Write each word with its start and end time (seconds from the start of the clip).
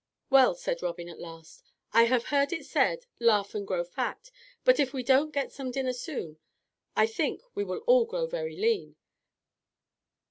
"Well," 0.31 0.55
said 0.55 0.81
Robin 0.81 1.07
at 1.09 1.19
last, 1.19 1.63
"I 1.93 2.05
have 2.05 2.25
heard 2.33 2.51
it 2.51 2.65
said, 2.65 3.05
'Laugh 3.19 3.53
and 3.53 3.67
grow 3.67 3.83
fat,' 3.83 4.31
but 4.63 4.79
if 4.79 4.93
we 4.93 5.03
don't 5.03 5.31
get 5.31 5.51
some 5.51 5.69
dinner 5.69 5.93
soon 5.93 6.39
I 6.95 7.05
think 7.05 7.43
we 7.53 7.63
will 7.63 7.83
all 7.85 8.05
grow 8.05 8.25
very 8.25 8.55
lean. 8.57 8.95